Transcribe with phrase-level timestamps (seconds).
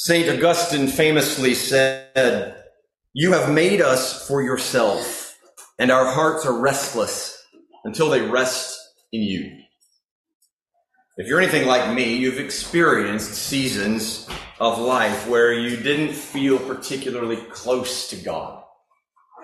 [0.00, 0.28] St.
[0.28, 2.54] Augustine famously said,
[3.14, 5.36] You have made us for yourself,
[5.76, 7.42] and our hearts are restless
[7.82, 8.78] until they rest
[9.12, 9.58] in you.
[11.16, 14.28] If you're anything like me, you've experienced seasons
[14.60, 18.62] of life where you didn't feel particularly close to God.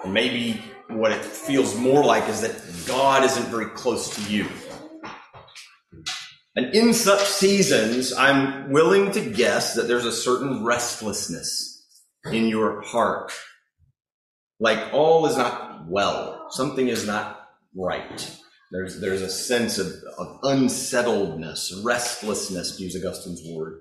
[0.04, 4.46] And maybe what it feels more like is that God isn't very close to you.
[6.56, 11.84] And in such seasons, I'm willing to guess that there's a certain restlessness
[12.30, 13.32] in your heart.
[14.60, 16.46] Like all is not well.
[16.50, 18.38] Something is not right.
[18.70, 23.80] There's, there's a sense of, of unsettledness, restlessness, to use Augustine's word.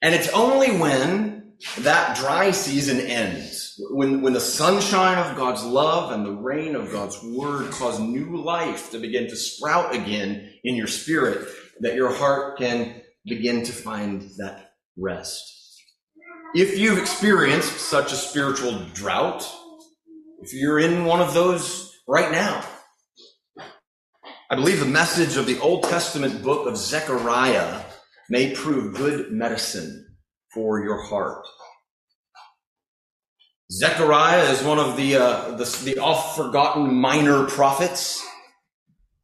[0.00, 6.10] And it's only when that dry season ends, when, when the sunshine of God's love
[6.10, 10.74] and the rain of God's word cause new life to begin to sprout again in
[10.74, 11.48] your spirit,
[11.80, 15.80] that your heart can begin to find that rest.
[16.54, 19.50] If you've experienced such a spiritual drought,
[20.42, 22.64] if you're in one of those right now,
[24.50, 27.80] I believe the message of the Old Testament book of Zechariah
[28.28, 30.16] may prove good medicine
[30.52, 31.46] for your heart.
[33.70, 38.22] Zechariah is one of the, uh, the, the oft forgotten minor prophets.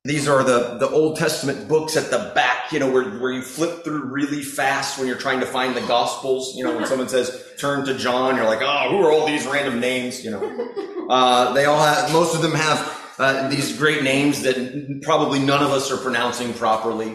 [0.08, 3.42] These are the, the Old Testament books at the back, you know, where, where you
[3.42, 6.56] flip through really fast when you're trying to find the Gospels.
[6.56, 9.46] You know, when someone says, turn to John, you're like, oh, who are all these
[9.46, 10.24] random names?
[10.24, 15.02] You know, uh, they all have, most of them have uh, these great names that
[15.02, 17.14] probably none of us are pronouncing properly.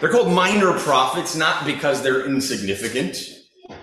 [0.00, 3.18] They're called minor prophets, not because they're insignificant,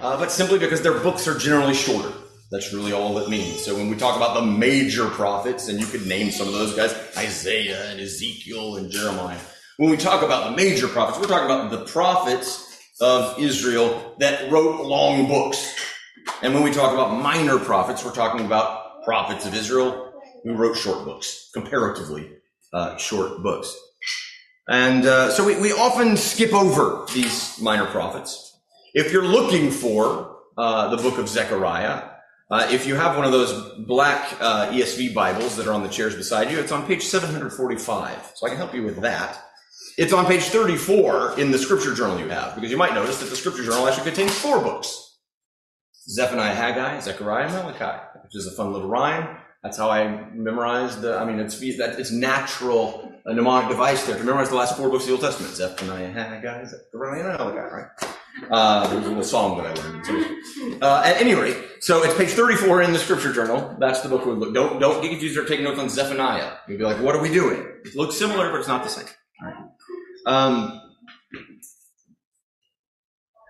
[0.02, 2.12] uh, but simply because their books are generally shorter.
[2.50, 3.62] That's really all it means.
[3.66, 6.73] So when we talk about the major prophets, and you could name some of those
[6.73, 9.39] guys, Isaiah and Ezekiel and Jeremiah.
[9.76, 12.64] When we talk about the major prophets, we're talking about the prophets
[13.02, 15.76] of Israel that wrote long books.
[16.42, 20.78] And when we talk about minor prophets, we're talking about prophets of Israel who wrote
[20.78, 22.32] short books, comparatively
[22.72, 23.76] uh, short books.
[24.70, 28.58] And uh, so we, we often skip over these minor prophets.
[28.93, 32.10] If you're looking for uh, the book of Zechariah,
[32.50, 35.90] uh, if you have one of those black uh, ESV Bibles that are on the
[35.90, 38.32] chairs beside you, it's on page 745.
[38.36, 39.44] So I can help you with that.
[39.98, 43.30] It's on page 34 in the scripture journal you have, because you might notice that
[43.30, 45.18] the scripture journal actually contains four books.
[46.08, 49.38] Zephaniah, Haggai, Zechariah, Malachi, which is a fun little rhyme.
[49.62, 54.18] That's how I memorized the, I mean, it's, that, it's natural, a mnemonic device there
[54.18, 55.54] to memorize the last four books of the Old Testament.
[55.54, 58.17] Zephaniah, Haggai, Zechariah, Malachi, right?
[58.49, 60.83] Uh, there was a song that I learned.
[60.83, 63.75] Uh, at any rate, so it's page 34 in the scripture journal.
[63.80, 64.53] That's the book we look.
[64.53, 66.53] Don't, don't get confused or take notes on Zephaniah.
[66.67, 67.65] You'll be like, what are we doing?
[67.83, 69.08] It looks similar, but it's not the same.
[69.42, 69.64] All right.
[70.25, 70.81] Um,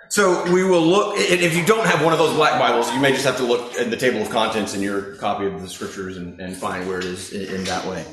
[0.10, 3.12] so we will look, if you don't have one of those black Bibles, you may
[3.12, 6.18] just have to look at the table of contents in your copy of the scriptures
[6.18, 8.06] and, and find where it is in, in that way.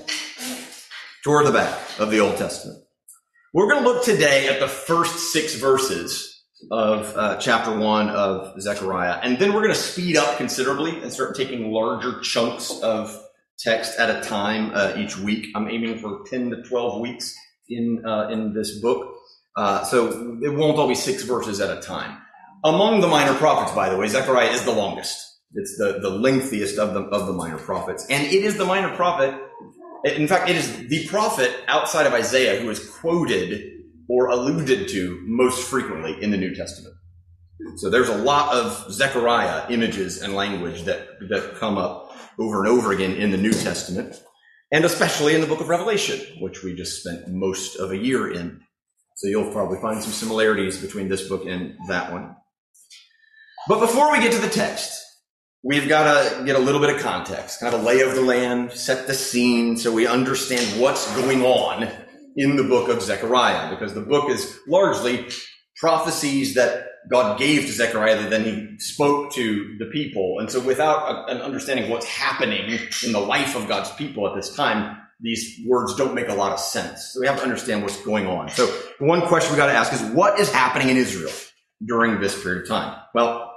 [1.22, 2.80] Toward the back of the Old Testament.
[3.52, 6.33] We're going to look today at the first six verses
[6.70, 9.18] of uh, chapter one of Zechariah.
[9.22, 13.20] And then we're going to speed up considerably and start taking larger chunks of
[13.58, 15.48] text at a time uh, each week.
[15.54, 17.34] I'm aiming for 10 to 12 weeks
[17.68, 19.16] in, uh, in this book.
[19.56, 22.18] Uh, so it won't all be six verses at a time.
[22.64, 25.40] Among the minor prophets, by the way, Zechariah is the longest.
[25.54, 28.06] It's the, the lengthiest of the, of the minor prophets.
[28.10, 29.38] And it is the minor prophet.
[30.04, 35.20] In fact, it is the prophet outside of Isaiah who is quoted or alluded to
[35.26, 36.94] most frequently in the New Testament.
[37.76, 42.68] So there's a lot of Zechariah images and language that, that come up over and
[42.68, 44.20] over again in the New Testament,
[44.72, 48.32] and especially in the book of Revelation, which we just spent most of a year
[48.32, 48.60] in.
[49.16, 52.34] So you'll probably find some similarities between this book and that one.
[53.68, 55.00] But before we get to the text,
[55.62, 58.20] we've got to get a little bit of context, kind of a lay of the
[58.20, 61.88] land, set the scene so we understand what's going on
[62.36, 65.28] in the book of Zechariah, because the book is largely
[65.76, 70.38] prophecies that God gave to Zechariah that then he spoke to the people.
[70.38, 74.26] And so without a, an understanding of what's happening in the life of God's people
[74.28, 77.12] at this time, these words don't make a lot of sense.
[77.12, 78.48] So we have to understand what's going on.
[78.50, 78.66] So
[78.98, 81.32] one question we got to ask is what is happening in Israel
[81.86, 83.00] during this period of time?
[83.14, 83.52] Well,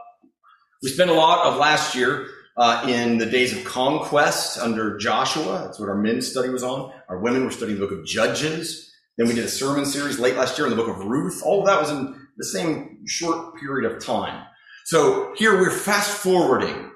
[0.84, 2.28] we spent a lot of last year
[2.58, 5.64] uh, in the days of conquest under Joshua.
[5.66, 6.92] That's what our men's study was on.
[7.10, 8.92] Our women were studying the book of Judges.
[9.18, 11.42] Then we did a sermon series late last year in the book of Ruth.
[11.44, 14.46] All of that was in the same short period of time.
[14.86, 16.92] So here we're fast forwarding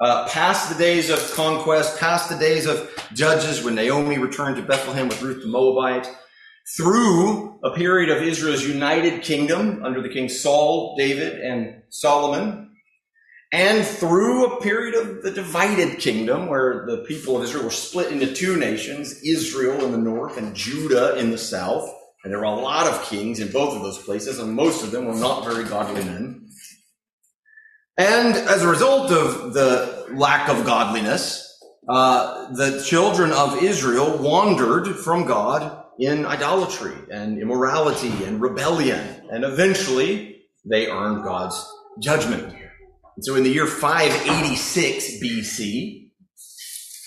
[0.00, 4.62] uh, past the days of conquest, past the days of Judges when Naomi returned to
[4.62, 6.08] Bethlehem with Ruth the Moabite.
[6.76, 12.71] through a period of Israel's united kingdom under the king Saul, David, and Solomon,
[13.52, 18.10] and through a period of the divided kingdom where the people of Israel were split
[18.10, 21.86] into two nations, Israel in the north and Judah in the south.
[22.24, 24.90] And there were a lot of kings in both of those places, and most of
[24.90, 26.48] them were not very godly men.
[27.98, 31.48] And as a result of the lack of godliness,
[31.88, 39.28] uh, the children of Israel wandered from God in idolatry and immorality and rebellion.
[39.30, 41.62] And eventually they earned God's
[41.98, 42.61] judgment.
[43.16, 46.10] And so in the year 586 BC,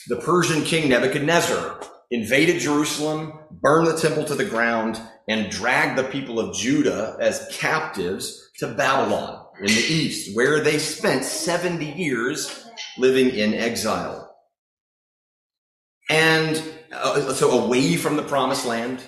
[0.07, 1.81] the Persian king Nebuchadnezzar
[2.11, 7.47] invaded Jerusalem, burned the temple to the ground, and dragged the people of Judah as
[7.51, 12.65] captives to Babylon in the east, where they spent 70 years
[12.97, 14.35] living in exile.
[16.09, 16.61] And
[16.91, 19.01] uh, so away from the promised land,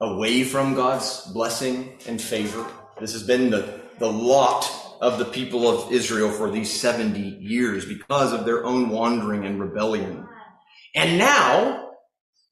[0.00, 2.66] away from God's blessing and favor.
[2.98, 7.84] This has been the, the lot of the people of Israel for these 70 years
[7.84, 10.26] because of their own wandering and rebellion.
[10.94, 11.90] And now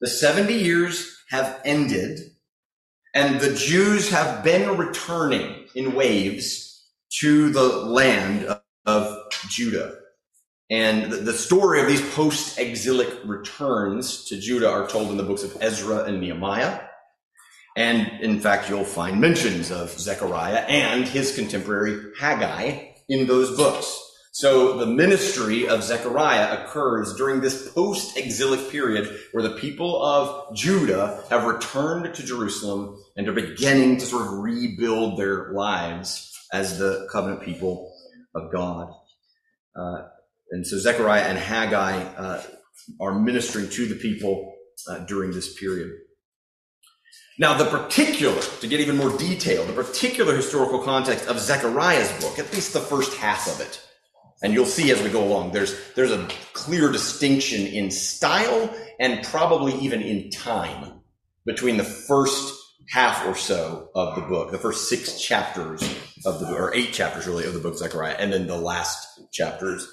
[0.01, 2.19] the 70 years have ended
[3.13, 6.87] and the Jews have been returning in waves
[7.19, 9.17] to the land of, of
[9.49, 9.95] Judah.
[10.69, 15.43] And the, the story of these post-exilic returns to Judah are told in the books
[15.43, 16.81] of Ezra and Nehemiah.
[17.79, 23.97] And in fact, you'll find mentions of Zechariah and his contemporary Haggai in those books.
[24.33, 31.23] So the ministry of Zechariah occurs during this post-exilic period where the people of Judah
[31.29, 37.07] have returned to Jerusalem and are beginning to sort of rebuild their lives as the
[37.09, 37.93] covenant people
[38.35, 38.91] of God.
[39.73, 40.01] Uh,
[40.51, 42.43] and so Zechariah and Haggai uh,
[42.99, 44.53] are ministering to the people
[44.89, 45.91] uh, during this period.
[47.37, 52.37] Now, the particular, to get even more detailed, the particular historical context of Zechariah's book,
[52.37, 53.81] at least the first half of it,
[54.43, 59.23] and you'll see as we go along, there's, there's a clear distinction in style and
[59.25, 61.01] probably even in time
[61.45, 62.53] between the first
[62.89, 65.81] half or so of the book, the first six chapters
[66.25, 68.57] of the book, or eight chapters really of the book of Zechariah, and then the
[68.57, 69.87] last chapters.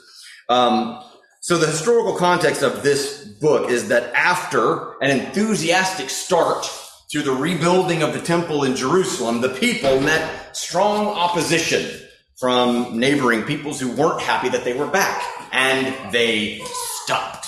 [0.49, 1.03] Um,
[1.41, 6.67] so the historical context of this book is that after an enthusiastic start
[7.11, 12.03] to the rebuilding of the temple in Jerusalem, the people met strong opposition
[12.37, 15.23] from neighboring peoples who weren't happy that they were back,
[15.53, 16.61] and they
[17.05, 17.47] stopped.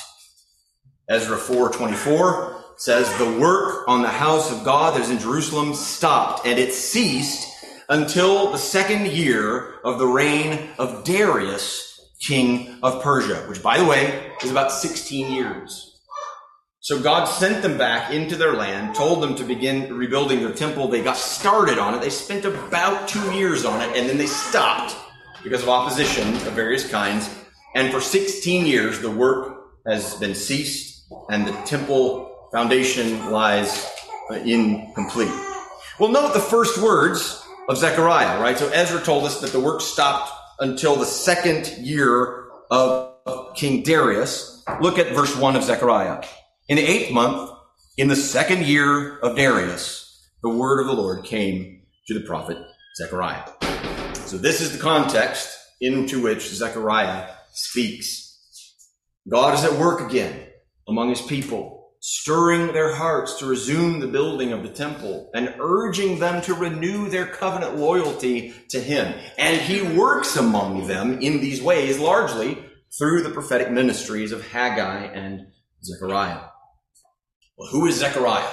[1.09, 6.47] Ezra 4:24 says the work on the house of God that is in Jerusalem stopped,
[6.47, 7.49] and it ceased
[7.89, 13.85] until the second year of the reign of Darius king of Persia, which by the
[13.85, 15.98] way is about 16 years.
[16.89, 20.89] So God sent them back into their land, told them to begin rebuilding their temple.
[20.89, 22.01] They got started on it.
[22.01, 24.97] They spent about two years on it, and then they stopped
[25.45, 27.29] because of opposition of various kinds.
[27.75, 33.87] And for 16 years, the work has been ceased, and the temple foundation lies
[34.31, 35.29] uh, incomplete.
[36.01, 38.57] Well, note the first words of Zechariah, right?
[38.57, 43.13] So Ezra told us that the work stopped until the second year of
[43.55, 44.65] King Darius.
[44.81, 46.25] Look at verse 1 of Zechariah.
[46.69, 47.51] In the eighth month,
[47.97, 52.59] in the second year of Darius, the word of the Lord came to the prophet
[52.95, 53.49] Zechariah.
[54.27, 55.49] So this is the context
[55.81, 58.37] into which Zechariah speaks.
[59.27, 60.49] God is at work again
[60.87, 66.19] among his people stirring their hearts to resume the building of the temple and urging
[66.19, 69.19] them to renew their covenant loyalty to him.
[69.39, 72.63] And he works among them in these ways largely
[72.99, 75.47] through the prophetic ministries of Haggai and
[75.83, 76.41] Zechariah.
[77.59, 78.49] Well, who is Zechariah?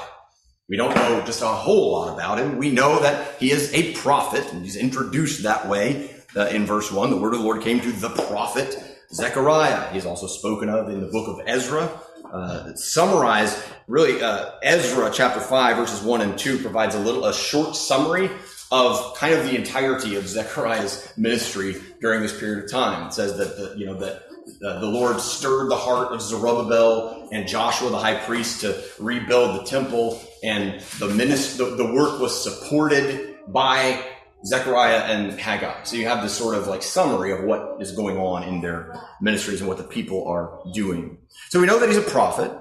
[0.68, 2.58] We don't know just a whole lot about him.
[2.58, 6.92] We know that he is a prophet, and he's introduced that way uh, in verse
[6.92, 7.12] 1.
[7.12, 8.76] The word of the Lord came to the prophet
[9.12, 9.94] Zechariah.
[9.94, 11.90] He's also spoken of in the book of Ezra
[12.32, 17.34] uh, summarize really uh, Ezra chapter 5 verses 1 and 2 provides a little a
[17.34, 18.30] short summary
[18.72, 23.08] of kind of the entirety of Zechariah's ministry during this period of time.
[23.08, 24.24] It says that the, you know that
[24.66, 29.60] uh, the Lord stirred the heart of Zerubbabel and Joshua the high priest to rebuild
[29.60, 34.04] the temple, and the, minist- the, the work was supported by
[34.46, 35.84] Zechariah and Haggai.
[35.84, 39.00] So you have this sort of like summary of what is going on in their
[39.22, 41.18] ministries and what the people are doing.
[41.50, 42.52] So we know that he's a prophet.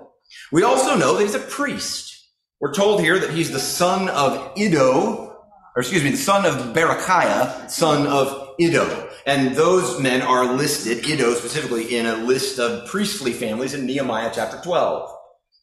[0.50, 2.26] We also know that he's a priest.
[2.60, 5.36] We're told here that he's the son of Iddo,
[5.76, 9.10] or excuse me, the son of Berechiah, son of Iddo.
[9.26, 14.30] And those men are listed, Iddo specifically, in a list of priestly families in Nehemiah
[14.34, 15.10] chapter 12.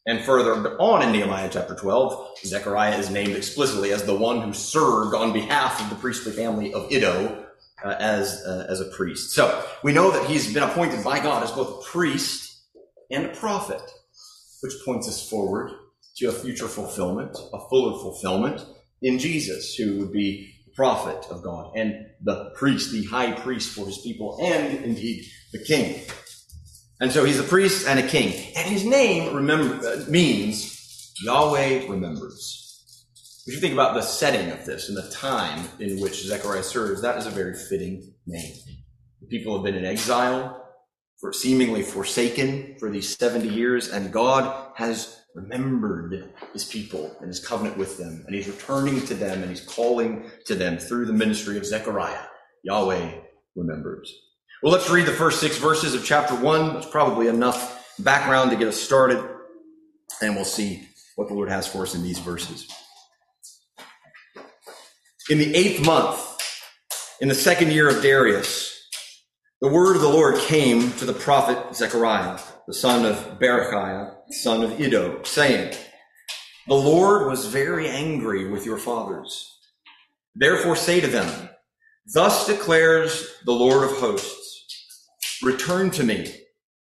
[0.06, 4.52] And further on in Nehemiah chapter 12, Zechariah is named explicitly as the one who
[4.52, 7.46] served on behalf of the priestly family of Iddo
[7.84, 9.30] uh, as, uh, as a priest.
[9.30, 12.64] So we know that he's been appointed by God as both a priest
[13.12, 13.82] and a prophet,
[14.60, 15.70] which points us forward
[16.16, 18.64] to a future fulfillment, a fuller fulfillment
[19.02, 23.86] in Jesus, who would be prophet of God and the priest, the high priest for
[23.86, 26.02] his people, and indeed the king.
[27.00, 28.32] And so he's a priest and a king.
[28.56, 32.58] And his name remember, uh, means Yahweh remembers.
[33.46, 37.02] If you think about the setting of this and the time in which Zechariah serves,
[37.02, 38.54] that is a very fitting name.
[39.20, 40.62] The people have been in exile,
[41.22, 47.44] for seemingly forsaken for these 70 years, and God has remembered his people and his
[47.44, 51.12] covenant with them, and he's returning to them and he's calling to them through the
[51.12, 52.24] ministry of Zechariah.
[52.64, 53.12] Yahweh
[53.56, 54.14] remembers.
[54.62, 56.74] Well, let's read the first six verses of chapter one.
[56.74, 59.18] That's probably enough background to get us started,
[60.20, 60.86] and we'll see
[61.16, 62.68] what the Lord has for us in these verses.
[65.28, 66.20] In the eighth month,
[67.20, 68.88] in the second year of Darius,
[69.60, 74.62] the word of the Lord came to the prophet Zechariah, the son of Berechiah, son
[74.62, 75.74] of Iddo, saying,
[76.66, 79.48] The Lord was very angry with your fathers.
[80.34, 81.50] Therefore say to them,
[82.14, 85.08] Thus declares the Lord of hosts,
[85.42, 86.34] Return to me,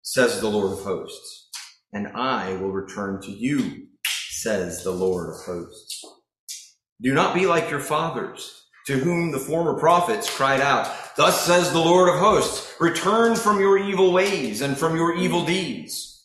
[0.02, 1.48] says the Lord of hosts,
[1.92, 3.86] and I will return to you,
[4.30, 6.04] says the Lord of hosts.
[7.00, 11.72] Do not be like your fathers, to whom the former prophets cried out, Thus says
[11.72, 16.15] the Lord of hosts, return from your evil ways and from your evil deeds.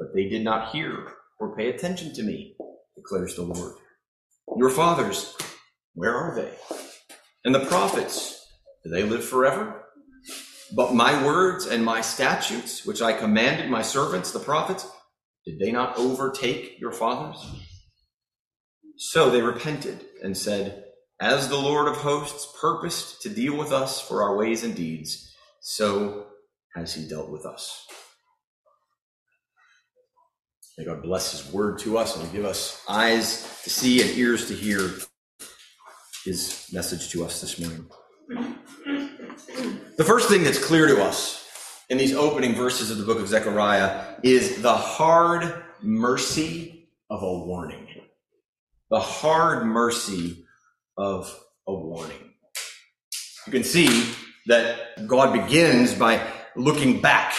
[0.00, 2.56] But they did not hear or pay attention to me,
[2.96, 3.74] declares the Lord.
[4.56, 5.36] Your fathers,
[5.92, 6.50] where are they?
[7.44, 8.42] And the prophets,
[8.82, 9.84] do they live forever?
[10.74, 14.88] But my words and my statutes, which I commanded my servants, the prophets,
[15.44, 17.44] did they not overtake your fathers?
[18.96, 20.84] So they repented and said,
[21.20, 25.30] As the Lord of hosts purposed to deal with us for our ways and deeds,
[25.60, 26.26] so
[26.74, 27.86] has he dealt with us.
[30.80, 34.48] May God bless his word to us and give us eyes to see and ears
[34.48, 34.90] to hear
[36.24, 37.84] his message to us this morning.
[39.98, 41.46] The first thing that's clear to us
[41.90, 47.38] in these opening verses of the book of Zechariah is the hard mercy of a
[47.40, 47.86] warning.
[48.88, 50.46] The hard mercy
[50.96, 51.30] of
[51.66, 52.32] a warning.
[53.46, 54.14] You can see
[54.46, 57.34] that God begins by looking back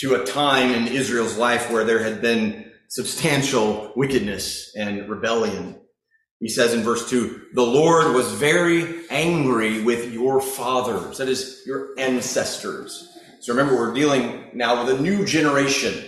[0.00, 5.80] to a time in Israel's life where there had been substantial wickedness and rebellion
[6.40, 11.62] he says in verse 2, the Lord was very angry with your fathers, that is,
[11.66, 13.08] your ancestors.
[13.40, 16.02] So remember, we're dealing now with a new generation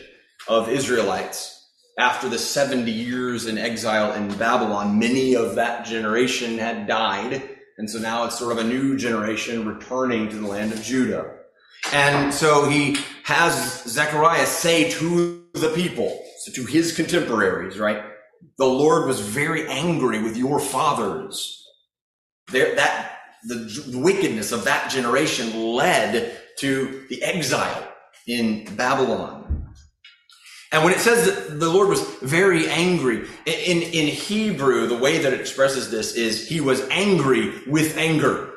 [0.49, 1.51] of Israelites.
[1.99, 7.43] After the 70 years in exile in Babylon, many of that generation had died.
[7.77, 11.31] And so now it's sort of a new generation returning to the land of Judah.
[11.93, 18.05] And so he has Zechariah say to the people, so to his contemporaries, right?
[18.59, 21.67] the Lord was very angry with your fathers.
[22.51, 27.89] There, that the, wickedness of that generation led to the exile
[28.27, 29.75] in Babylon.
[30.71, 35.19] And when it says that the Lord was very angry, in, in Hebrew, the way
[35.19, 38.52] that it expresses this is he was angry with anger.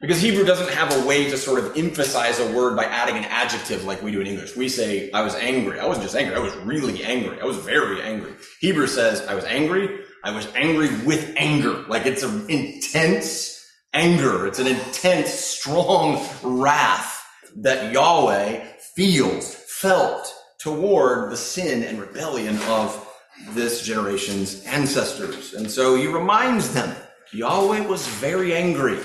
[0.00, 3.24] Because Hebrew doesn't have a way to sort of emphasize a word by adding an
[3.24, 4.54] adjective like we do in English.
[4.56, 5.80] We say, I was angry.
[5.80, 6.36] I wasn't just angry.
[6.36, 7.40] I was really angry.
[7.40, 8.34] I was very angry.
[8.60, 10.04] Hebrew says, I was angry.
[10.22, 11.84] I was angry with anger.
[11.88, 14.46] Like it's an intense anger.
[14.46, 17.24] It's an intense, strong wrath
[17.56, 18.64] that Yahweh
[18.94, 23.04] feels, felt toward the sin and rebellion of
[23.50, 25.54] this generation's ancestors.
[25.54, 26.94] And so he reminds them,
[27.32, 28.98] Yahweh was very angry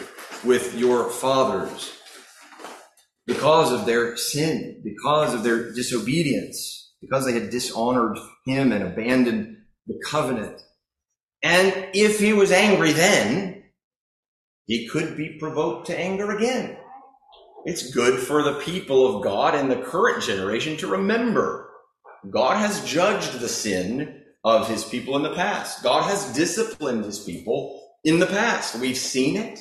[0.45, 1.93] with your fathers
[3.25, 9.57] because of their sin, because of their disobedience, because they had dishonored him and abandoned
[9.87, 10.61] the covenant.
[11.41, 13.63] And if he was angry then,
[14.65, 16.77] he could be provoked to anger again.
[17.65, 21.69] It's good for the people of God and the current generation to remember
[22.29, 25.83] God has judged the sin of his people in the past.
[25.83, 28.79] God has disciplined his people in the past.
[28.79, 29.59] We've seen it.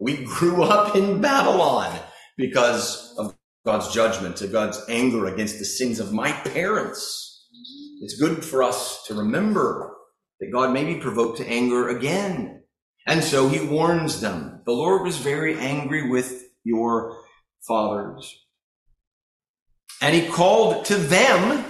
[0.00, 1.96] We grew up in Babylon
[2.36, 7.46] because of God's judgment, of God's anger against the sins of my parents.
[8.00, 9.94] It's good for us to remember
[10.40, 12.62] that God may be provoked to anger again.
[13.06, 14.62] And so he warns them.
[14.64, 17.18] The Lord was very angry with your
[17.68, 18.34] fathers.
[20.00, 21.64] And he called to them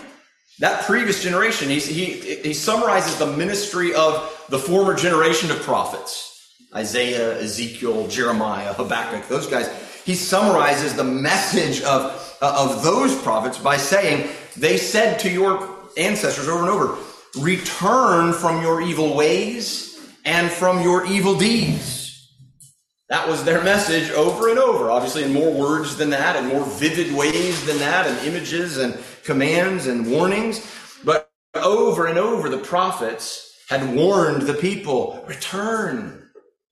[0.60, 6.29] That previous generation, he, he, he summarizes the ministry of the former generation of prophets
[6.74, 9.68] Isaiah, Ezekiel, Jeremiah, Habakkuk, those guys.
[10.04, 15.68] He summarizes the message of, uh, of those prophets by saying, They said to your
[15.96, 16.96] ancestors over and over,
[17.38, 22.00] Return from your evil ways and from your evil deeds.
[23.08, 26.64] That was their message over and over, obviously in more words than that, and more
[26.64, 30.64] vivid ways than that, and images and commands and warnings.
[31.04, 36.19] But over and over, the prophets had warned the people, return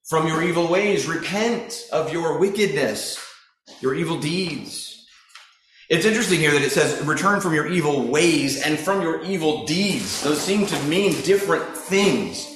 [0.09, 3.23] from your evil ways, repent of your wickedness,
[3.79, 5.05] your evil deeds.
[5.87, 9.65] It's interesting here that it says, return from your evil ways and from your evil
[9.65, 10.23] deeds.
[10.23, 12.47] Those seem to mean different things.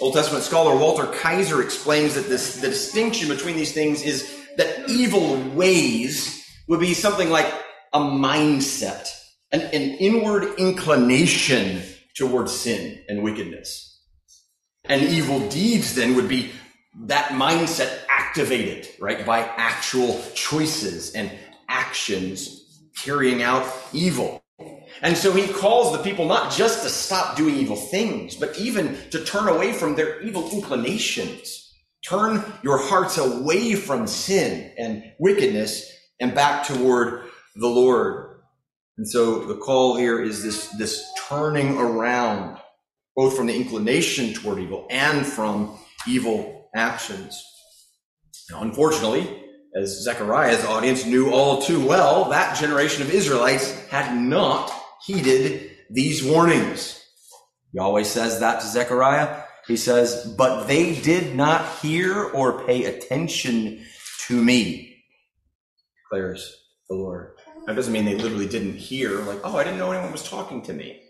[0.00, 4.88] Old Testament scholar Walter Kaiser explains that this, the distinction between these things is that
[4.88, 7.52] evil ways would be something like
[7.92, 9.08] a mindset,
[9.50, 11.82] an, an inward inclination
[12.16, 13.88] towards sin and wickedness.
[14.84, 16.50] And evil deeds then would be
[17.00, 21.30] that mindset activated, right, by actual choices and
[21.68, 24.42] actions carrying out evil.
[25.00, 28.96] And so he calls the people not just to stop doing evil things, but even
[29.10, 31.74] to turn away from their evil inclinations.
[32.06, 37.24] Turn your hearts away from sin and wickedness and back toward
[37.56, 38.42] the Lord.
[38.98, 42.58] And so the call here is this, this turning around,
[43.16, 47.42] both from the inclination toward evil and from evil actions.
[48.50, 49.42] Now, unfortunately,
[49.74, 54.70] as Zechariah's audience knew all too well, that generation of Israelites had not
[55.04, 57.02] heeded these warnings.
[57.72, 59.44] Yahweh says that to Zechariah.
[59.66, 63.84] He says, but they did not hear or pay attention
[64.26, 65.04] to me,
[66.04, 66.56] declares
[66.88, 67.38] the Lord.
[67.66, 70.62] That doesn't mean they literally didn't hear, like, oh, I didn't know anyone was talking
[70.62, 71.00] to me.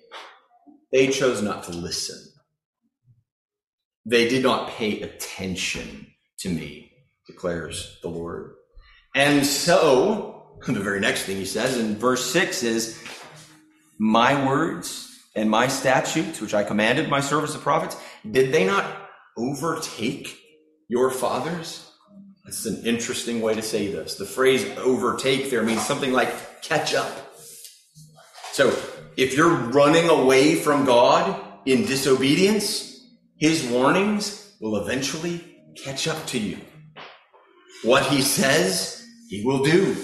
[0.93, 2.32] They chose not to listen.
[4.05, 6.93] They did not pay attention to me,
[7.27, 8.55] declares the Lord.
[9.15, 13.03] And so, the very next thing he says in verse 6 is,
[13.99, 17.97] my words and my statutes, which I commanded my servants the prophets,
[18.29, 18.85] did they not
[19.37, 20.39] overtake
[20.89, 21.91] your fathers?
[22.45, 24.17] That's an interesting way to say this.
[24.17, 27.11] The phrase overtake there means something like catch up.
[28.53, 28.77] So
[29.17, 32.92] if you're running away from God in disobedience,
[33.43, 36.57] his warnings will eventually catch up to you.
[37.83, 39.97] What he says, he will do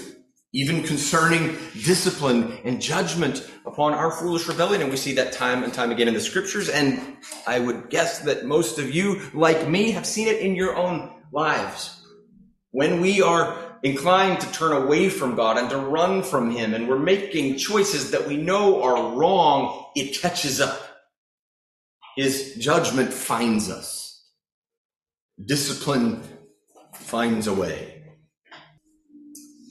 [0.51, 4.81] even concerning discipline and judgment upon our foolish rebellion.
[4.81, 6.67] And we see that time and time again in the scriptures.
[6.67, 7.15] And
[7.47, 11.09] I would guess that most of you, like me, have seen it in your own
[11.31, 12.05] lives.
[12.71, 16.89] When we are inclined to turn away from God and to run from Him, and
[16.89, 20.88] we're making choices that we know are wrong, it catches up.
[22.15, 24.25] His judgment finds us.
[25.43, 26.21] Discipline
[26.93, 28.03] finds a way.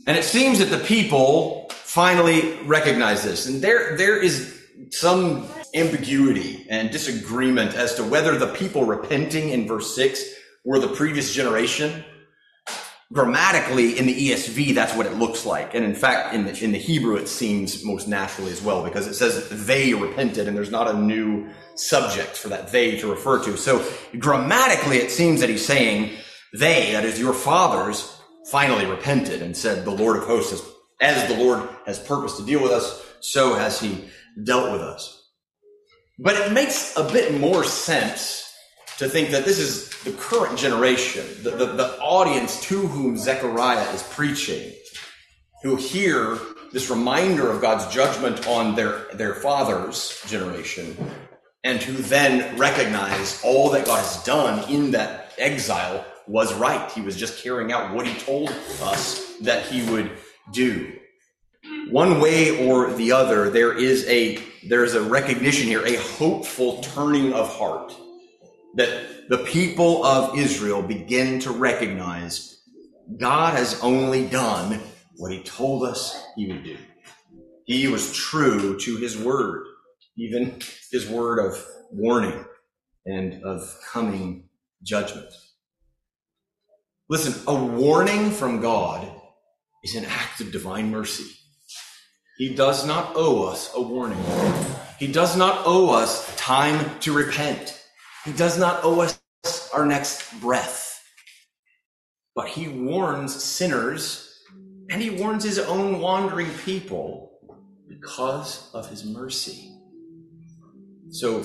[0.07, 3.47] And it seems that the people finally recognize this.
[3.47, 4.59] And there, there is
[4.91, 10.25] some ambiguity and disagreement as to whether the people repenting in verse 6
[10.65, 12.05] were the previous generation.
[13.11, 15.75] Grammatically, in the ESV, that's what it looks like.
[15.75, 19.07] And in fact, in the, in the Hebrew, it seems most naturally as well, because
[19.07, 23.43] it says they repented and there's not a new subject for that they to refer
[23.45, 23.57] to.
[23.57, 23.83] So
[24.19, 26.13] grammatically, it seems that he's saying
[26.53, 28.15] they, that is your fathers,
[28.51, 30.63] finally repented and said, the Lord of hosts has,
[31.01, 34.05] as the Lord has purposed to deal with us, so has he
[34.43, 35.31] dealt with us.
[36.19, 38.48] But it makes a bit more sense
[38.99, 43.89] to think that this is the current generation, the, the, the audience to whom Zechariah
[43.93, 44.73] is preaching,
[45.63, 46.37] who hear
[46.73, 50.97] this reminder of God's judgment on their, their father's generation,
[51.63, 56.91] and who then recognize all that God has done in that exile was right.
[56.91, 58.51] He was just carrying out what he told
[58.83, 60.11] us that he would
[60.53, 60.93] do.
[61.91, 66.83] One way or the other, there is a there is a recognition here, a hopeful
[66.83, 67.97] turning of heart
[68.75, 72.63] that the people of Israel begin to recognize
[73.17, 74.81] God has only done
[75.17, 76.77] what he told us he would do.
[77.65, 79.67] He was true to his word,
[80.17, 82.45] even his word of warning
[83.07, 84.49] and of coming
[84.83, 85.29] judgment.
[87.09, 89.11] Listen, a warning from God
[89.83, 91.25] is an act of divine mercy.
[92.37, 94.23] He does not owe us a warning.
[94.99, 97.78] He does not owe us time to repent.
[98.25, 99.21] He does not owe us
[99.73, 101.03] our next breath.
[102.35, 104.43] But he warns sinners
[104.91, 107.39] and he warns his own wandering people
[107.89, 109.73] because of his mercy.
[111.11, 111.45] So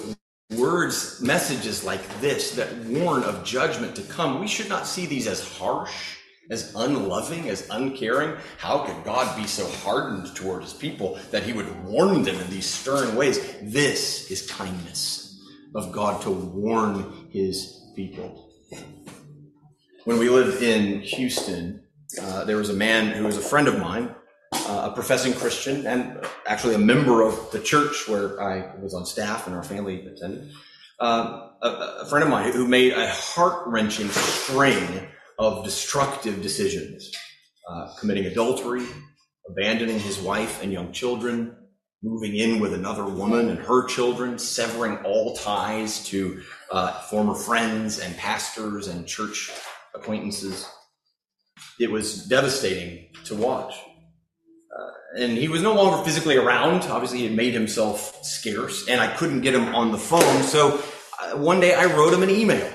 [0.55, 5.27] words, messages like this that warn of judgment to come, we should not see these
[5.27, 6.17] as harsh,
[6.49, 8.35] as unloving, as uncaring.
[8.57, 12.49] How could God be so hardened toward his people that he would warn them in
[12.49, 13.39] these stern ways?
[13.61, 15.22] This is kindness
[15.75, 18.49] of God to warn his people.
[20.05, 21.83] When we lived in Houston,
[22.21, 24.13] uh, there was a man who was a friend of mine,
[24.53, 29.05] uh, a professing Christian, and actually a member of the church where I was on
[29.05, 30.51] staff and our family attended.
[30.99, 31.67] Uh, a,
[32.01, 35.07] a, friend of mine who made a heart wrenching string
[35.39, 37.11] of destructive decisions,
[37.67, 38.85] uh, committing adultery,
[39.49, 41.55] abandoning his wife and young children,
[42.03, 47.99] moving in with another woman and her children, severing all ties to uh, former friends
[47.99, 49.49] and pastors and church
[49.95, 50.69] acquaintances.
[51.79, 53.73] It was devastating to watch.
[53.73, 56.83] Uh, and he was no longer physically around.
[56.83, 60.43] Obviously, he had made himself scarce, and I couldn't get him on the phone.
[60.43, 60.83] So
[61.21, 62.69] uh, one day I wrote him an email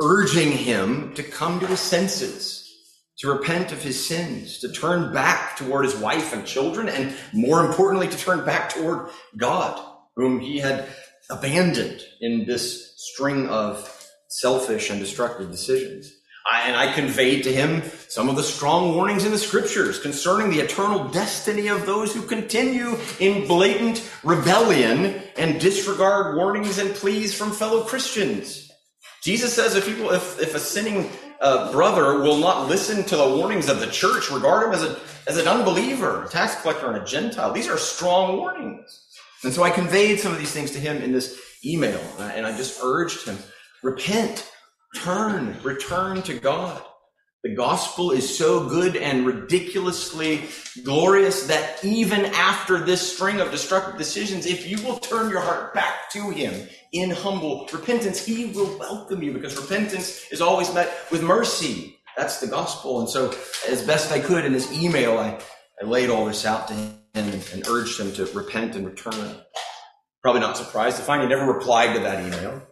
[0.00, 2.63] urging him to come to his senses,
[3.18, 7.64] to repent of his sins, to turn back toward his wife and children, and more
[7.64, 9.80] importantly, to turn back toward God,
[10.16, 10.88] whom he had
[11.30, 13.90] abandoned in this string of
[14.28, 16.12] selfish and destructive decisions.
[16.50, 20.50] I, and I conveyed to him some of the strong warnings in the scriptures concerning
[20.50, 27.32] the eternal destiny of those who continue in blatant rebellion and disregard warnings and pleas
[27.32, 28.70] from fellow Christians.
[29.22, 31.08] Jesus says if people, if, if a sinning
[31.44, 34.98] uh, brother will not listen to the warnings of the church, regard him as a
[35.26, 37.52] as an unbeliever, a tax collector, and a Gentile.
[37.52, 39.06] These are strong warnings.
[39.42, 42.56] And so I conveyed some of these things to him in this email, and I
[42.56, 43.38] just urged him,
[43.82, 44.50] repent,
[44.94, 46.82] Turn, return to God.
[47.44, 50.44] The gospel is so good and ridiculously
[50.82, 55.74] glorious that even after this string of destructive decisions, if you will turn your heart
[55.74, 60.90] back to Him in humble repentance, He will welcome you because repentance is always met
[61.10, 61.98] with mercy.
[62.16, 63.00] That's the gospel.
[63.00, 63.34] And so,
[63.68, 65.38] as best I could in this email, I,
[65.82, 69.36] I laid all this out to him and, and urged him to repent and return.
[70.22, 72.66] Probably not surprised to find he never replied to that email.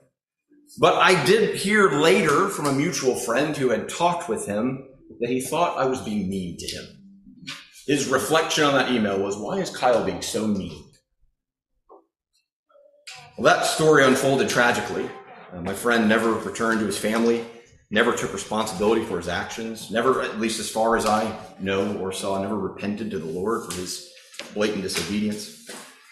[0.79, 4.89] But I did hear later from a mutual friend who had talked with him
[5.21, 6.87] that he thought I was being mean to him.
[7.87, 10.85] His reflection on that email was, why is Kyle being so mean?
[13.37, 15.11] Well, that story unfolded tragically.
[15.53, 17.45] Uh, my friend never returned to his family,
[17.91, 22.13] never took responsibility for his actions, never, at least as far as I know or
[22.13, 24.11] saw, never repented to the Lord for his
[24.55, 25.71] blatant disobedience.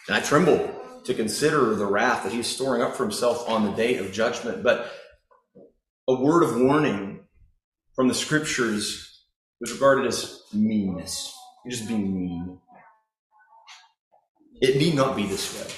[0.08, 3.72] And I trembled to consider the wrath that he's storing up for himself on the
[3.72, 4.62] day of judgment.
[4.62, 4.92] But
[6.08, 7.20] a word of warning
[7.94, 9.26] from the scriptures
[9.60, 11.34] was regarded as meanness.
[11.64, 12.58] You're just being mean.
[14.60, 15.72] It need not be this way.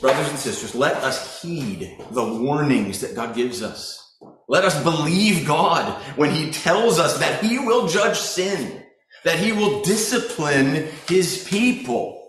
[0.00, 4.00] Brothers and sisters, let us heed the warnings that God gives us.
[4.48, 8.82] Let us believe God when He tells us that He will judge sin,
[9.24, 12.23] that He will discipline His people.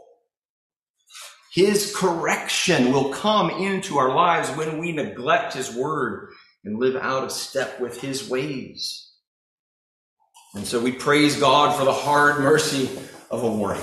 [1.56, 6.34] His correction will come into our lives when we neglect His word
[6.66, 9.14] and live out of step with His ways.
[10.54, 12.90] And so we praise God for the hard mercy
[13.32, 13.82] of a warning.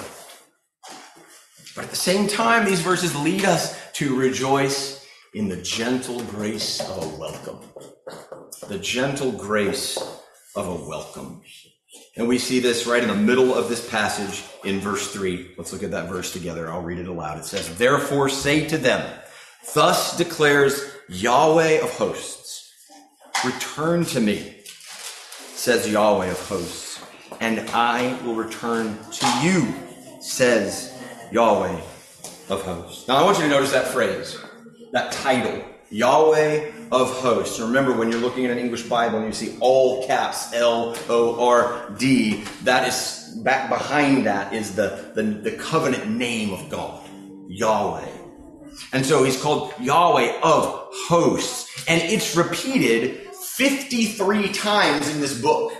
[1.74, 6.78] But at the same time, these verses lead us to rejoice in the gentle grace
[6.78, 7.60] of a welcome.
[8.68, 9.96] The gentle grace
[10.54, 11.40] of a welcome.
[12.16, 15.52] And we see this right in the middle of this passage in verse 3.
[15.56, 16.70] Let's look at that verse together.
[16.70, 17.38] I'll read it aloud.
[17.38, 19.20] It says, Therefore say to them,
[19.74, 22.70] Thus declares Yahweh of hosts,
[23.44, 24.56] Return to me,
[25.54, 27.02] says Yahweh of hosts,
[27.40, 29.74] and I will return to you,
[30.20, 30.92] says
[31.32, 31.80] Yahweh
[32.50, 33.08] of hosts.
[33.08, 34.38] Now I want you to notice that phrase,
[34.92, 37.58] that title, Yahweh of hosts.
[37.58, 41.44] Remember, when you're looking at an English Bible and you see all caps L O
[41.48, 47.02] R D, that is back behind that is the, the, the covenant name of God,
[47.48, 48.08] Yahweh.
[48.92, 51.88] And so he's called Yahweh of hosts.
[51.88, 53.26] And it's repeated
[53.56, 55.72] 53 times in this book.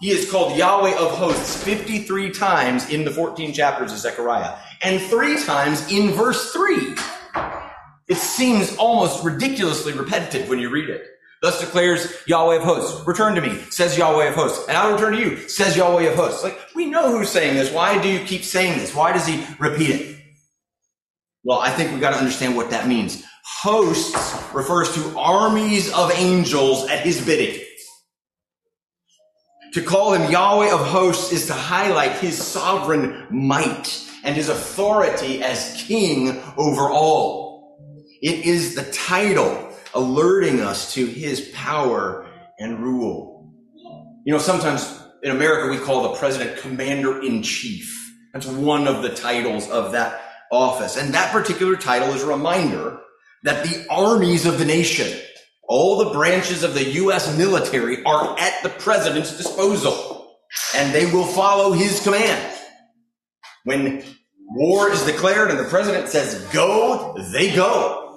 [0.00, 5.00] He is called Yahweh of hosts 53 times in the 14 chapters of Zechariah and
[5.00, 6.94] three times in verse 3.
[8.08, 11.06] It seems almost ridiculously repetitive when you read it.
[11.40, 13.06] Thus declares Yahweh of hosts.
[13.06, 14.66] Return to me, says Yahweh of hosts.
[14.66, 16.42] And I'll return to you, says Yahweh of hosts.
[16.42, 17.72] Like, we know who's saying this.
[17.72, 18.94] Why do you keep saying this?
[18.94, 20.16] Why does he repeat it?
[21.44, 23.22] Well, I think we've got to understand what that means.
[23.62, 27.62] Hosts refers to armies of angels at his bidding.
[29.74, 35.42] To call him Yahweh of hosts is to highlight his sovereign might and his authority
[35.42, 37.47] as king over all.
[38.22, 42.26] It is the title alerting us to his power
[42.58, 43.52] and rule.
[44.24, 47.94] You know, sometimes in America we call the president commander in chief.
[48.32, 50.20] That's one of the titles of that
[50.52, 50.96] office.
[50.96, 53.00] And that particular title is a reminder
[53.44, 55.18] that the armies of the nation,
[55.62, 57.36] all the branches of the U.S.
[57.38, 60.36] military are at the president's disposal
[60.74, 62.54] and they will follow his command.
[63.64, 64.02] When
[64.50, 68.07] war is declared and the president says go, they go,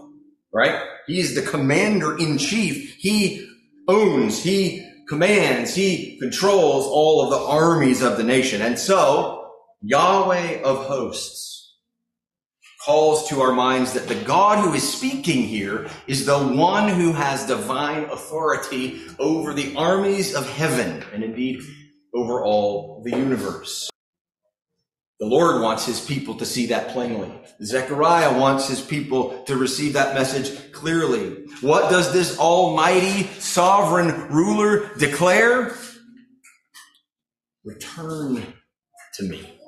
[0.53, 0.83] right?
[1.07, 2.95] He's the commander in chief.
[2.97, 3.47] He
[3.87, 8.61] owns, he commands, he controls all of the armies of the nation.
[8.61, 11.51] And so Yahweh of hosts
[12.85, 17.13] calls to our minds that the God who is speaking here is the one who
[17.13, 21.61] has divine authority over the armies of heaven and indeed
[22.15, 23.90] over all the universe.
[25.21, 27.31] The Lord wants his people to see that plainly.
[27.63, 31.45] Zechariah wants his people to receive that message clearly.
[31.61, 35.75] What does this almighty sovereign ruler declare?
[37.63, 38.43] Return
[39.17, 39.59] to me.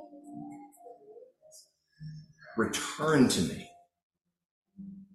[2.58, 3.70] Return to me.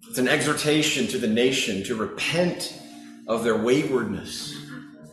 [0.09, 2.81] It's an exhortation to the nation to repent
[3.27, 4.57] of their waywardness,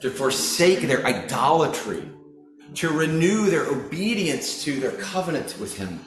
[0.01, 2.03] to forsake their idolatry,
[2.75, 5.99] to renew their obedience to their covenant with him.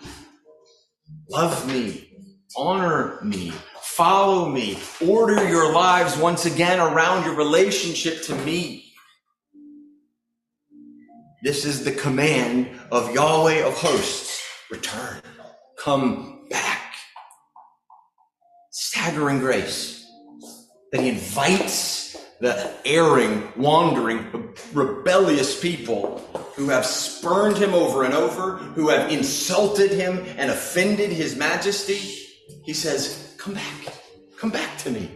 [1.30, 2.08] Love me,
[2.56, 8.92] honor me, follow me, order your lives once again around your relationship to me.
[11.42, 14.42] This is the command of Yahweh of hosts.
[14.70, 15.20] Return.
[15.78, 16.94] Come back.
[18.70, 20.04] Staggering grace
[20.92, 21.97] that he invites
[22.40, 26.18] the erring, wandering, rebellious people
[26.54, 31.98] who have spurned him over and over, who have insulted him and offended his majesty.
[32.64, 33.94] He says, Come back.
[34.38, 35.10] Come back to me.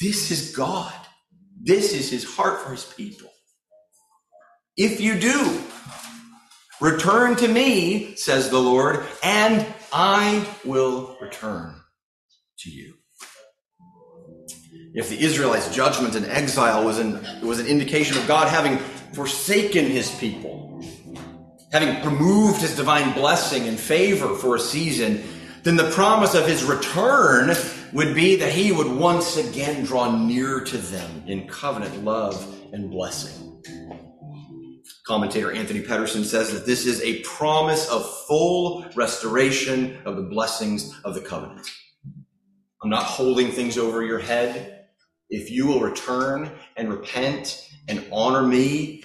[0.00, 0.92] This is God.
[1.60, 3.30] This is his heart for his people.
[4.76, 5.60] If you do,
[6.80, 11.76] return to me, says the Lord, and I will return
[12.60, 12.94] to you.
[14.94, 18.76] If the Israelites' judgment and exile was an, was an indication of God having
[19.14, 20.84] forsaken his people,
[21.72, 25.22] having removed his divine blessing and favor for a season,
[25.62, 27.56] then the promise of his return
[27.94, 32.90] would be that he would once again draw near to them in covenant love and
[32.90, 33.62] blessing.
[35.06, 40.94] Commentator Anthony Petterson says that this is a promise of full restoration of the blessings
[41.04, 41.66] of the covenant.
[42.82, 44.81] I'm not holding things over your head.
[45.32, 49.02] If you will return and repent and honor me,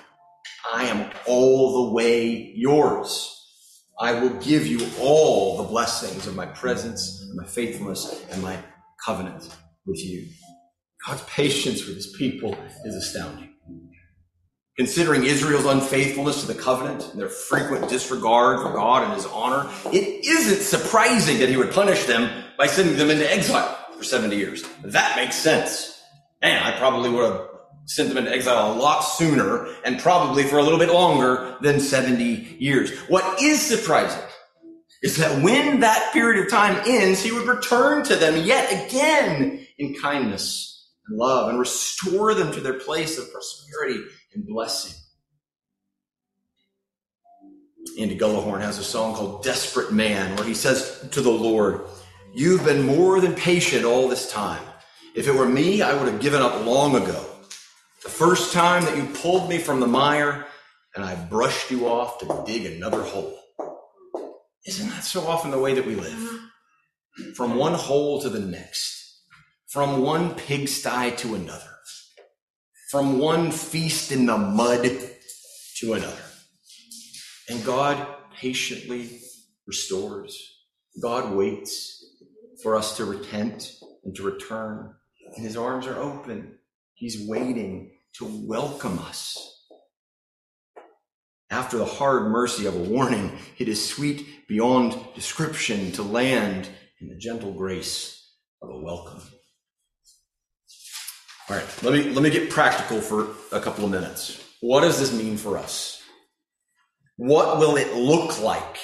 [0.74, 3.34] I am all the way yours.
[3.98, 8.58] I will give you all the blessings of my presence, my faithfulness, and my
[9.06, 9.48] covenant
[9.86, 10.28] with you.
[11.08, 13.54] God's patience with his people is astounding.
[14.78, 19.72] Considering Israel's unfaithfulness to the covenant and their frequent disregard for God and his honor,
[19.94, 24.36] it isn't surprising that he would punish them by sending them into exile for 70
[24.36, 24.64] years.
[24.84, 25.97] That makes sense.
[26.42, 27.48] And I probably would have
[27.86, 31.80] sent them into exile a lot sooner and probably for a little bit longer than
[31.80, 32.92] 70 years.
[33.08, 34.22] What is surprising
[35.02, 39.66] is that when that period of time ends, he would return to them yet again
[39.78, 44.02] in kindness and love and restore them to their place of prosperity
[44.34, 44.94] and blessing.
[48.00, 51.82] Andy Gullahorn has a song called Desperate Man where he says to the Lord,
[52.34, 54.62] You've been more than patient all this time.
[55.18, 57.26] If it were me, I would have given up long ago.
[58.04, 60.46] The first time that you pulled me from the mire
[60.96, 63.36] and I brushed you off to dig another hole.
[64.68, 66.40] Isn't that so often the way that we live?
[67.36, 69.24] From one hole to the next,
[69.70, 71.80] from one pigsty to another,
[72.92, 74.88] from one feast in the mud
[75.78, 76.26] to another.
[77.50, 79.20] And God patiently
[79.66, 80.38] restores.
[81.02, 82.06] God waits
[82.62, 84.94] for us to repent and to return
[85.36, 86.58] and his arms are open.
[86.94, 89.54] He's waiting to welcome us.
[91.50, 97.08] After the hard mercy of a warning, it is sweet beyond description to land in
[97.08, 99.22] the gentle grace of a welcome.
[101.50, 104.44] All right, let me let me get practical for a couple of minutes.
[104.60, 106.02] What does this mean for us?
[107.16, 108.78] What will it look like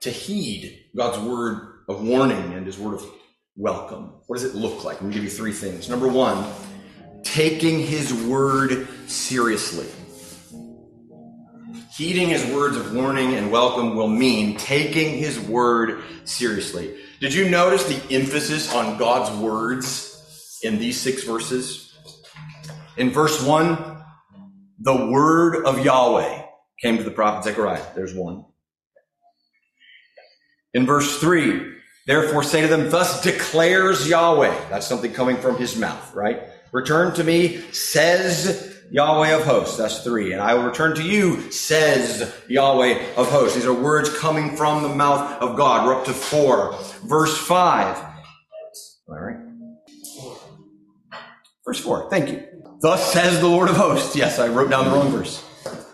[0.00, 3.06] to heed God's word of warning and his word of
[3.60, 4.14] welcome.
[4.26, 5.02] What does it look like?
[5.02, 5.90] Let me give you three things.
[5.90, 6.50] Number one,
[7.22, 9.86] taking his word seriously.
[11.94, 16.96] Heeding his words of warning and welcome will mean taking his word seriously.
[17.20, 21.94] Did you notice the emphasis on God's words in these six verses?
[22.96, 24.02] In verse 1,
[24.78, 26.44] the word of Yahweh
[26.80, 27.84] came to the prophet Zechariah.
[27.94, 28.46] There's one.
[30.72, 31.79] In verse 3,
[32.10, 34.68] therefore say to them, Thus declares Yahweh.
[34.68, 36.42] That's something coming from his mouth, right?
[36.72, 39.76] Return to me, says Yahweh of hosts.
[39.76, 40.32] That's three.
[40.32, 43.54] And I will return to you, says Yahweh of hosts.
[43.54, 45.86] These are words coming from the mouth of God.
[45.86, 46.76] We're up to four.
[47.04, 47.96] Verse five.
[49.08, 49.36] All right.
[51.64, 52.10] Verse four.
[52.10, 52.46] Thank you.
[52.80, 54.16] Thus says the Lord of hosts.
[54.16, 55.44] Yes, I wrote down the wrong verse.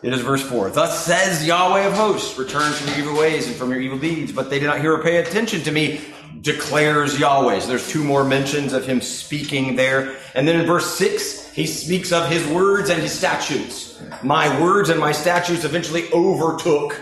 [0.06, 0.70] It is verse 4.
[0.70, 4.30] Thus says Yahweh of hosts, return from your evil ways and from your evil deeds,
[4.30, 6.00] but they did not hear or pay attention to me,
[6.42, 7.58] declares Yahweh.
[7.58, 10.16] So there's two more mentions of him speaking there.
[10.36, 14.00] And then in verse 6, he speaks of his words and his statutes.
[14.22, 17.00] My words and my statutes eventually overtook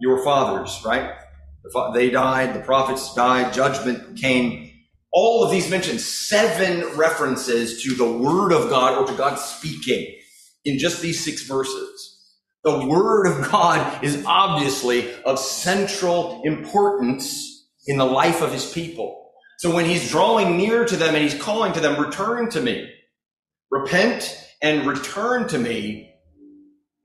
[0.00, 1.16] your fathers, right?
[1.92, 4.70] They died, the prophets died, judgment came.
[5.12, 10.14] All of these mentions seven references to the word of God or to God speaking
[10.64, 12.14] in just these six verses.
[12.64, 19.30] The Word of God is obviously of central importance in the life of His people.
[19.58, 22.90] So when He's drawing near to them and He's calling to them, return to me,
[23.70, 26.14] repent and return to me,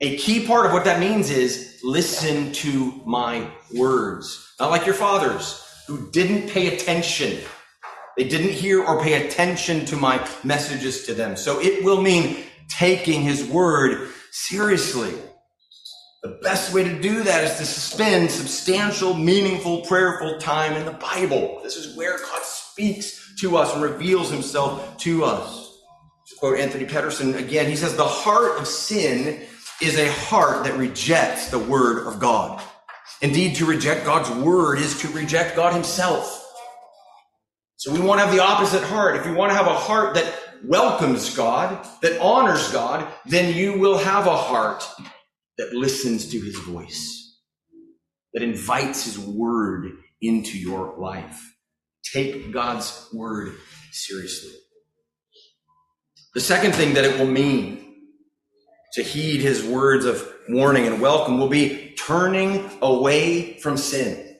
[0.00, 4.54] a key part of what that means is listen to my words.
[4.58, 7.38] Not like your fathers who didn't pay attention.
[8.16, 11.36] They didn't hear or pay attention to my messages to them.
[11.36, 15.14] So it will mean taking his word seriously.
[16.24, 20.92] The best way to do that is to spend substantial, meaningful, prayerful time in the
[20.92, 21.60] Bible.
[21.62, 25.82] This is where God speaks to us and reveals himself to us.
[26.28, 29.42] To quote Anthony Petterson again, he says, The heart of sin
[29.82, 32.62] is a heart that rejects the word of God.
[33.20, 36.40] Indeed, to reject God's word is to reject God himself.
[37.76, 39.16] So we want to have the opposite heart.
[39.16, 40.34] If you want to have a heart that
[40.64, 44.88] welcomes God, that honors God, then you will have a heart
[45.58, 47.40] that listens to his voice,
[48.32, 51.40] that invites his word into your life.
[52.12, 53.54] Take God's word
[53.92, 54.52] seriously.
[56.34, 57.94] The second thing that it will mean
[58.94, 64.36] to heed his words of warning and welcome will be turning away from sin.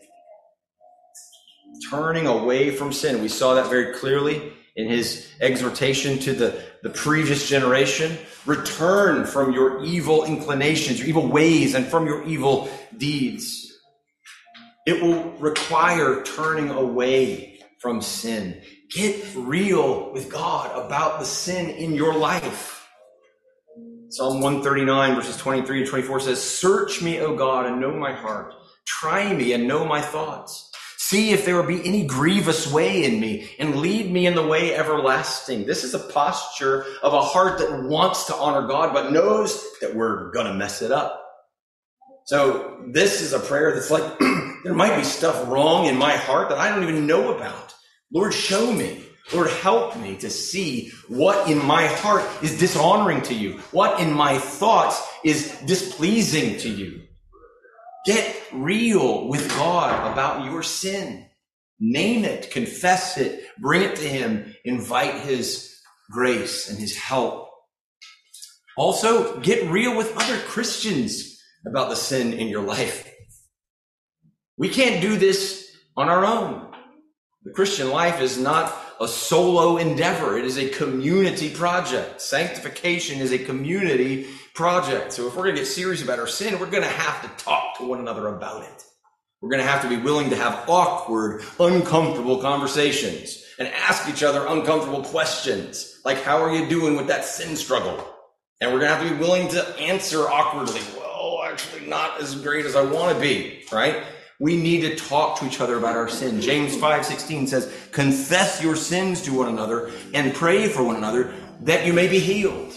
[1.90, 3.22] Turning away from sin.
[3.22, 8.16] We saw that very clearly in his exhortation to the, the previous generation.
[8.46, 13.72] Return from your evil inclinations, your evil ways, and from your evil deeds.
[14.86, 18.60] It will require turning away from sin.
[18.90, 22.88] Get real with God about the sin in your life.
[24.10, 28.54] Psalm 139 verses 23 and 24 says, Search me, O God, and know my heart.
[28.86, 30.70] Try me and know my thoughts.
[31.14, 34.74] See if there be any grievous way in me and lead me in the way
[34.74, 35.64] everlasting.
[35.64, 39.94] This is a posture of a heart that wants to honor God, but knows that
[39.94, 41.24] we're going to mess it up.
[42.24, 44.02] So this is a prayer that's like,
[44.64, 47.72] there might be stuff wrong in my heart that I don't even know about.
[48.12, 49.04] Lord, show me.
[49.32, 53.60] Lord, help me to see what in my heart is dishonoring to you.
[53.70, 57.03] What in my thoughts is displeasing to you.
[58.04, 61.26] Get real with God about your sin.
[61.80, 65.74] Name it, confess it, bring it to Him, invite His
[66.10, 67.50] grace and His help.
[68.76, 73.10] Also, get real with other Christians about the sin in your life.
[74.56, 76.72] We can't do this on our own.
[77.44, 80.38] The Christian life is not a solo endeavor.
[80.38, 82.20] It is a community project.
[82.20, 85.12] Sanctification is a community project.
[85.12, 87.44] So if we're going to get serious about our sin, we're going to have to
[87.44, 88.84] talk to one another about it.
[89.40, 94.22] We're going to have to be willing to have awkward, uncomfortable conversations and ask each
[94.22, 96.00] other uncomfortable questions.
[96.04, 98.02] Like, how are you doing with that sin struggle?
[98.60, 100.80] And we're going to have to be willing to answer awkwardly.
[100.96, 104.02] Well, actually not as great as I want to be, right?
[104.40, 106.40] We need to talk to each other about our sin.
[106.40, 111.32] James 5:16 says, "Confess your sins to one another and pray for one another
[111.62, 112.74] that you may be healed."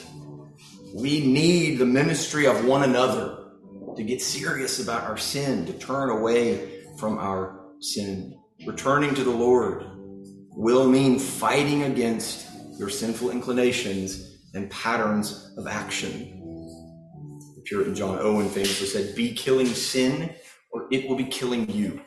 [0.94, 3.38] We need the ministry of one another
[3.96, 8.36] to get serious about our sin, to turn away from our sin.
[8.66, 9.84] Returning to the Lord
[10.52, 12.48] will mean fighting against
[12.80, 16.12] your sinful inclinations and patterns of action.
[17.56, 20.30] The Puritan John Owen famously said, Be killing sin
[20.78, 22.00] or it will be killing you.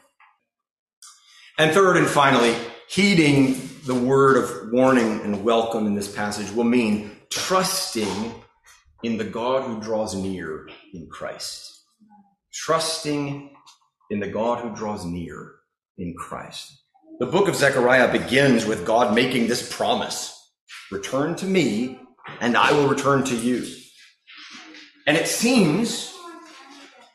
[1.59, 2.55] And third and finally,
[2.89, 8.33] heeding the word of warning and welcome in this passage will mean trusting
[9.03, 11.79] in the God who draws near in Christ.
[12.53, 13.51] trusting
[14.11, 15.55] in the God who draws near
[15.99, 16.73] in Christ.
[17.19, 20.37] The book of Zechariah begins with God making this promise
[20.91, 21.99] Return to me,
[22.41, 23.65] and I will return to you.
[25.07, 26.13] And it seems,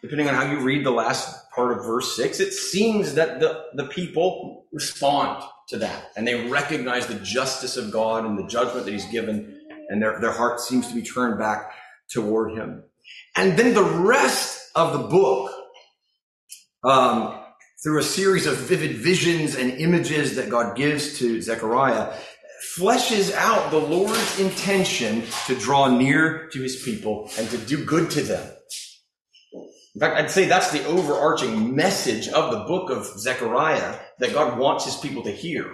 [0.05, 3.65] depending on how you read the last part of verse 6, it seems that the,
[3.73, 8.85] the people respond to that and they recognize the justice of God and the judgment
[8.85, 11.71] that He's given, and their, their heart seems to be turned back
[12.09, 12.83] toward Him.
[13.35, 15.51] And then the rest of the book,
[16.83, 17.39] um,
[17.83, 22.13] through a series of vivid visions and images that God gives to Zechariah,
[22.77, 28.11] fleshes out the Lord's intention to draw near to his people and to do good
[28.11, 28.54] to them.
[29.95, 34.59] In fact, I'd say that's the overarching message of the book of Zechariah that God
[34.59, 35.71] wants his people to hear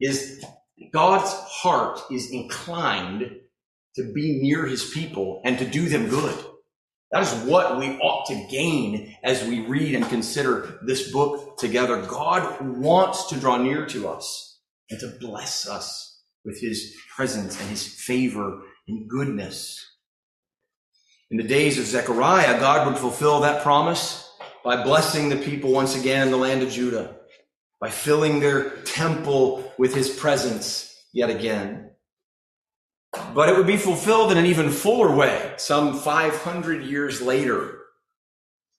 [0.00, 0.44] is
[0.92, 3.30] God's heart is inclined
[3.94, 6.36] to be near his people and to do them good.
[7.12, 12.02] That is what we ought to gain as we read and consider this book together.
[12.02, 14.58] God wants to draw near to us
[14.90, 19.84] and to bless us with his presence and his favor and goodness.
[21.30, 24.28] In the days of Zechariah, God would fulfill that promise
[24.64, 27.16] by blessing the people once again in the land of Judah,
[27.80, 31.92] by filling their temple with his presence yet again.
[33.32, 37.78] But it would be fulfilled in an even fuller way some 500 years later,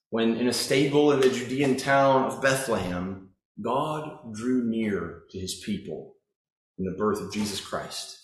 [0.09, 3.29] when in a stable in the Judean town of Bethlehem,
[3.61, 6.15] God drew near to his people
[6.77, 8.20] in the birth of Jesus Christ.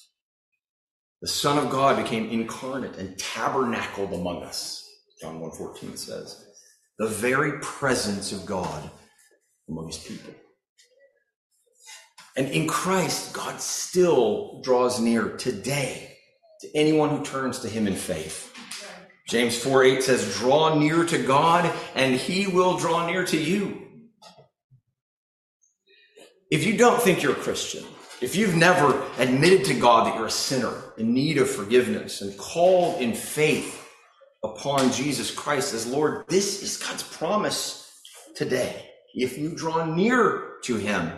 [1.21, 4.87] The Son of God became incarnate and tabernacled among us,
[5.19, 6.45] John 1.14 says.
[6.99, 8.89] The very presence of God
[9.67, 10.33] among his people.
[12.35, 16.17] And in Christ, God still draws near today
[16.61, 18.53] to anyone who turns to him in faith.
[19.27, 23.87] James 4 8 says, Draw near to God, and he will draw near to you.
[26.49, 27.83] If you don't think you're a Christian,
[28.21, 32.35] if you've never admitted to God that you're a sinner in need of forgiveness and
[32.37, 33.87] called in faith
[34.43, 37.91] upon Jesus Christ as Lord, this is God's promise
[38.35, 38.89] today.
[39.13, 41.11] If you draw near to him,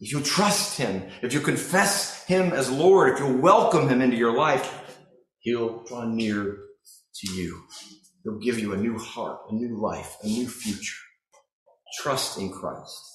[0.00, 4.16] if you trust him, if you confess him as Lord, if you welcome him into
[4.16, 4.98] your life,
[5.40, 6.56] he'll draw near
[7.16, 7.62] to you.
[8.24, 10.96] He'll give you a new heart, a new life, a new future.
[12.00, 13.09] Trust in Christ.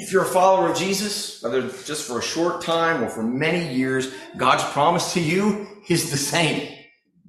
[0.00, 3.74] If you're a follower of Jesus, whether just for a short time or for many
[3.74, 6.72] years, God's promise to you is the same.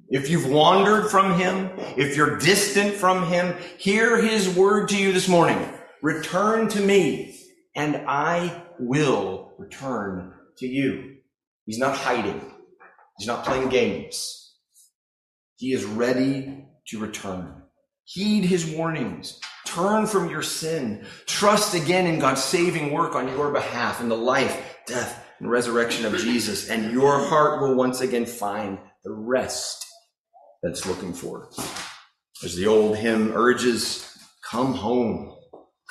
[0.08, 5.12] If you've wandered from Him, if you're distant from Him, hear His word to you
[5.12, 5.58] this morning.
[6.00, 7.36] Return to me
[7.74, 11.16] and I will return to you.
[11.66, 12.40] He's not hiding.
[13.18, 14.54] He's not playing games.
[15.56, 17.62] He is ready to return.
[18.04, 19.40] Heed his warnings.
[19.74, 21.04] Turn from your sin.
[21.26, 26.04] Trust again in God's saving work on your behalf in the life, death, and resurrection
[26.04, 29.86] of Jesus, and your heart will once again find the rest
[30.60, 31.50] that's looking for.
[32.42, 35.36] As the old hymn urges, come home.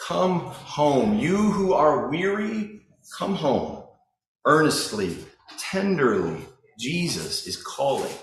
[0.07, 1.17] Come home.
[1.17, 2.81] You who are weary,
[3.17, 3.85] come home.
[4.45, 5.15] Earnestly,
[5.57, 6.45] tenderly,
[6.77, 8.13] Jesus is calling,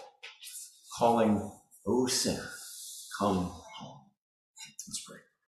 [0.99, 1.51] calling,
[1.87, 2.51] O sinner,
[3.19, 4.01] come home.
[4.87, 5.26] Let's pray.